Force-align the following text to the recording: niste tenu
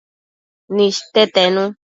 niste 0.75 1.21
tenu 1.35 1.63